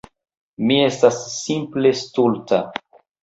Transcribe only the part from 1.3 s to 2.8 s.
simple stulta.